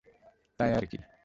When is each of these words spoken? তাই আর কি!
তাই 0.59 0.71
আর 0.77 0.85
কি! 0.91 0.97